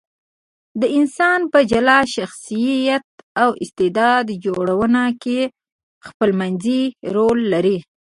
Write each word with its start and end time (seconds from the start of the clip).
د 0.81 0.83
انسان 0.97 1.39
په 1.51 1.59
جلا 1.71 1.99
شخصیت 2.15 3.05
او 3.41 3.49
استعداد 3.63 4.25
جوړېدنه 4.45 5.03
کې 5.23 5.39
خپلمنځي 6.07 6.81
رول 7.15 7.39
لري. 7.53 7.77